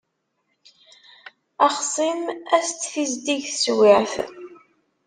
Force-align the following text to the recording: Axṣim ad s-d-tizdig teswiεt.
Axṣim 1.65 2.21
ad 2.55 2.61
s-d-tizdig 2.69 3.43
teswiεt. 3.49 4.13